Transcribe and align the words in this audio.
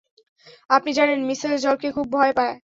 আপনি 0.69 0.91
জানেন 0.93 1.19
মিশেল 1.27 1.53
জলকে 1.57 1.87
খুব 1.91 2.07
ভয় 2.13 2.33
পায়। 2.37 2.55